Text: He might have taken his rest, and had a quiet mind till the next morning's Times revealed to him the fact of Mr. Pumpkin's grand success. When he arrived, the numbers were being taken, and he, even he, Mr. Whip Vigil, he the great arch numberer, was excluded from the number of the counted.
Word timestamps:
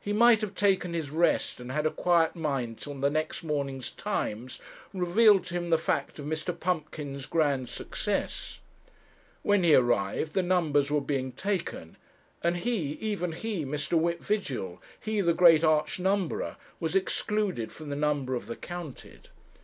He 0.00 0.12
might 0.12 0.42
have 0.42 0.54
taken 0.54 0.94
his 0.94 1.10
rest, 1.10 1.58
and 1.58 1.72
had 1.72 1.86
a 1.86 1.90
quiet 1.90 2.36
mind 2.36 2.78
till 2.78 2.94
the 2.94 3.10
next 3.10 3.42
morning's 3.42 3.90
Times 3.90 4.60
revealed 4.94 5.44
to 5.46 5.54
him 5.54 5.70
the 5.70 5.76
fact 5.76 6.20
of 6.20 6.26
Mr. 6.26 6.56
Pumpkin's 6.56 7.26
grand 7.26 7.68
success. 7.68 8.60
When 9.42 9.64
he 9.64 9.74
arrived, 9.74 10.34
the 10.34 10.42
numbers 10.44 10.88
were 10.92 11.00
being 11.00 11.32
taken, 11.32 11.96
and 12.44 12.58
he, 12.58 12.92
even 13.00 13.32
he, 13.32 13.64
Mr. 13.64 13.94
Whip 13.98 14.20
Vigil, 14.22 14.80
he 15.00 15.20
the 15.20 15.34
great 15.34 15.64
arch 15.64 15.98
numberer, 15.98 16.54
was 16.78 16.94
excluded 16.94 17.72
from 17.72 17.88
the 17.90 17.96
number 17.96 18.36
of 18.36 18.46
the 18.46 18.54
counted. 18.54 19.30